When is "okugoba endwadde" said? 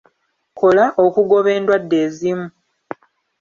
1.03-1.97